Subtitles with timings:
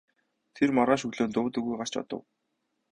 [0.59, 2.21] Тэр маргааш өглөө нь дув дуугүй гарч одов.